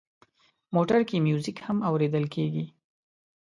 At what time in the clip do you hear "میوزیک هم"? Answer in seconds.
1.25-1.77